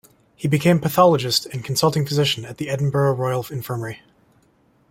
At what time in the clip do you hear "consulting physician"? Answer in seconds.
1.63-2.43